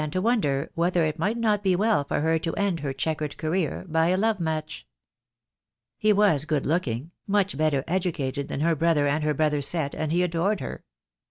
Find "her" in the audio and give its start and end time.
2.21-2.39, 2.79-2.91, 8.61-8.75, 9.23-9.35, 10.59-10.83